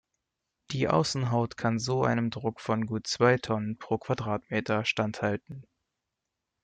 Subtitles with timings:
[0.71, 5.67] Die Außenhaut kann so einem Druck von gut zwei Tonnen pro Quadratmeter standhalten.